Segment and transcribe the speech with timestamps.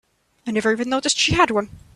[0.47, 1.69] I never even noticed she had one.